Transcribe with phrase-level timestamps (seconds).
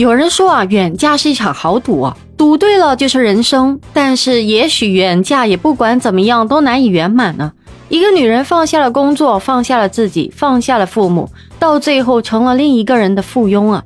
[0.00, 3.78] 有人说啊，远嫁是一场豪赌啊，赌对了就是人生。
[3.92, 7.52] 但是也许远嫁也不管怎么样都难以圆满呢。
[7.90, 11.28] 一个女人放下了工作，放下了自己，放下了父母，
[11.58, 13.84] 到最后成了另一个人的附庸啊。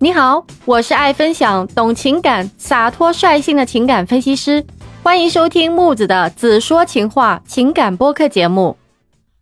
[0.00, 4.64] 你好，我是爱分享、懂情感、洒脱率性的情感分析师，
[5.04, 8.76] 欢迎收听木子的《子说情话》情感播客节目。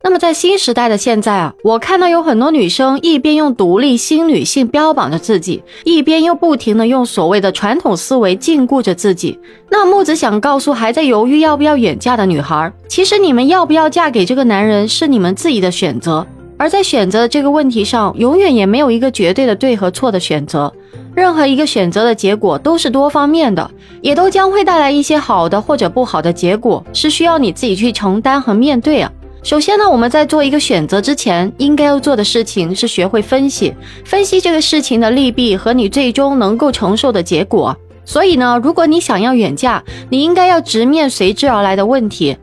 [0.00, 9.36] 那么在新时代的现在啊，我看到有很多女生一边用独立新女性标榜着自己，一边又不停的用所谓的传统思维禁锢着自己。
[9.68, 16.24] 那木子想告诉还在犹豫要不要远嫁的女孩，其实你们要不要嫁给这个男人是你们自己的选择，
[16.56, 20.72] 而在选择的这个问题上，永远也没有一个绝对的对和错的选择。
[21.16, 23.68] 任何一个选择的结果都是多方面的，
[24.00, 29.10] 也都将会带来一些好的或者不好的结果，是需要你自己去承担和面对啊。
[29.48, 33.72] 首先呢，我们在做一个选择之前，应该要做的事情是学会分析，
[34.04, 37.74] 分析这个事情的利弊和你最终能够承受的结果。
[38.04, 42.36] 所以呢，如果你想要远嫁，你应该要直面随之而来的问题。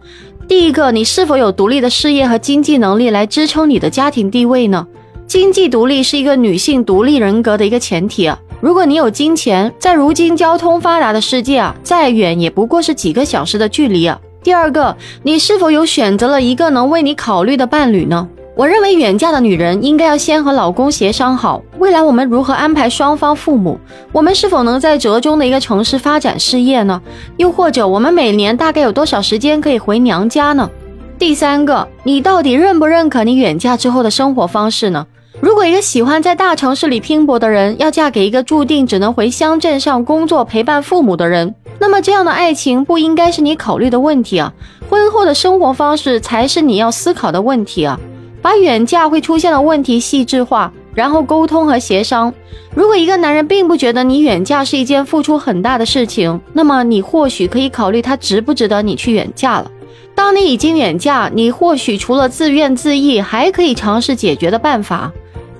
[0.47, 4.87] 第一个，你是否有独立的事业和经济能力来支撑你的家庭地位呢？
[5.27, 8.39] 经济独立是一个女性独立人格的一个前提啊。
[8.59, 14.19] 如果你有金钱，在如今交通发达的世界啊，再远也不过是几个小时的距离啊。
[14.45, 18.27] 第二个，你是否有选择了一个能为你考虑的伴侣呢？
[18.55, 23.79] 我认为远嫁的女人应该要先和老公协商好，未来我们如何安排双方父母，
[24.11, 27.01] 我们是否能在折中的一个城市发展事业呢？
[27.37, 30.69] 又或者我们每年大概有多少时间可以回娘家呢？
[31.17, 35.07] 第三个，你到底认不认可你远嫁之后的生活方式呢？
[35.41, 44.53] 如果一个喜欢在大城市里拼搏的人要嫁给一个注定只能回乡镇上工作陪伴父母的人，那么这样的爱情不应该是你考虑的问题啊，
[44.89, 47.99] 婚后的生活方式才是你要思考的问题啊。
[48.41, 52.33] 把远嫁会出现的问题细致化，然后沟通和协商。
[52.73, 59.69] 如果一个男人并不觉得你远嫁是一件付出很大的事情，那么你或许可以考虑他值不值得你去远嫁了。
[60.13, 65.11] 当你已经远嫁，你或许除了自怨自艾，还可以尝试解决的办法，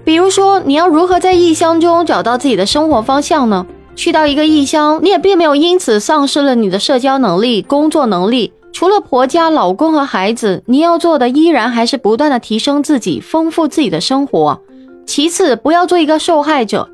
[0.06, 3.66] 比如说你要如何在异乡中找到自己的生活方向呢？
[3.96, 8.54] 去到一个异乡，你也并没有因此丧失了你的社交能力、工作能力。
[8.72, 14.62] 除了婆家、老公和孩子，你要做的依然还是不断的提升自己，丰富自己的生活。
[15.08, 16.90] 其次，不要做一个受害者，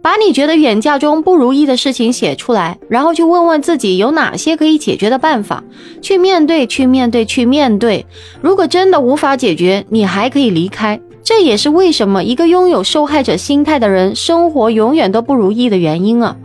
[0.00, 5.62] 把你觉得远嫁中不如意的事情写出来，然后去问问自己有哪些可以解决的办法，
[6.00, 8.06] 去面对，去面对，去面对。
[8.40, 10.98] 如果真的无法解决，你还可以离开。
[11.26, 16.36] 这也是为什么一个拥有受害者心态的人，生活永远都不如意的原因啊。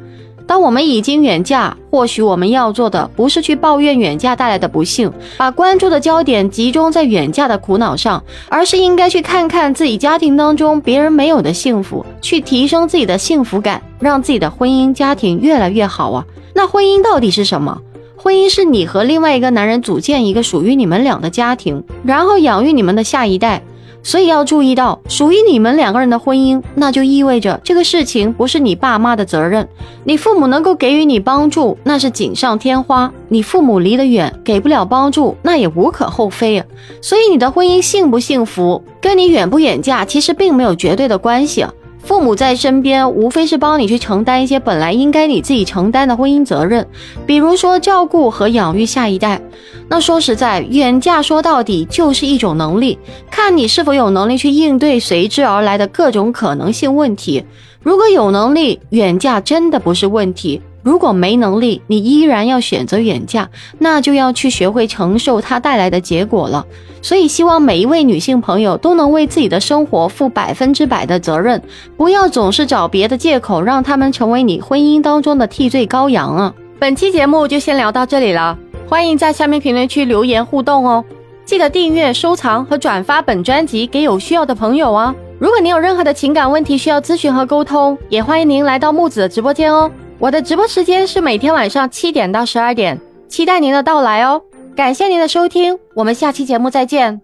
[0.48, 16.26] 当我们已经远嫁，或许我们要做的不是去抱怨远嫁带来的不幸，把关注的焦点集中在远嫁的苦恼上，而是应该去看看自己家庭当中别人没有的幸福，去提升自己的幸福感，让自己的婚姻家庭越来越好啊！
[16.56, 17.78] 那婚姻到底是什么？
[18.18, 23.62] 婚姻是你和另外一个男人组建一个属于你们俩的家庭，然后养育你们的下一代。
[24.04, 29.68] 所以要注意到，属于你们两个人的婚姻，那就意味着这个事情不是你爸妈的责任。
[30.04, 36.66] 你父母能够给予你帮助，那是锦上添花；你父母离得远，给不了帮助，那也无可厚非啊。
[37.02, 41.72] 所以你的婚姻幸不幸福，跟你远不远嫁其实并没有绝对的关系啊。
[42.04, 46.86] 父母在身边，无非是帮你去承担一些本来应该你自己承担的婚姻责任，
[47.26, 49.42] 比如说照顾和养育下一代。
[49.88, 52.98] 那说实在，远嫁说到底就是一种能力，
[53.30, 57.44] 看你是否有能力去应对随之而来的各种可能性问题。
[57.82, 60.62] 如果有能力，远嫁真的不是问题。
[60.84, 63.50] 如果没能力，你依然要选择远嫁，
[63.80, 66.66] 那就要去学会承受它带来的结果了。
[67.02, 71.62] 所以，希望每一位女性朋友都能为自己的生活负百分之百的责任，
[71.98, 76.54] 不要总是找别的借口，让他们成为你婚姻当中的替罪羔羊啊！
[76.80, 81.04] 本期节目就先聊到这里了，欢迎在下面评论区留言互动哦，
[81.46, 85.14] 记得订阅、收藏和转发本专辑给有需要的朋友啊！
[85.40, 89.90] 如果您有任何的情感问题需要咨询和沟通，也欢迎您来到木子的直播间哦。
[90.22, 94.40] 我的直播时间是每天晚上七点到十二点，期待您的到来哦！
[94.76, 97.20] 感谢您的收听，我们下期节目再见。